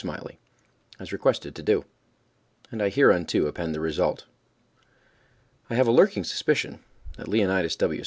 [0.01, 0.39] Smiley,
[0.97, 1.85] as requested to do,
[2.71, 4.25] and I hereunto append the result.
[5.69, 6.79] I have a lurking suspicion
[7.17, 7.99] that _Leonidas W.